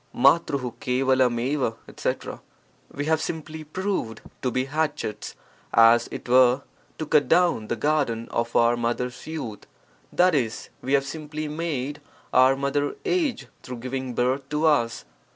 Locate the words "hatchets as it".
4.65-6.27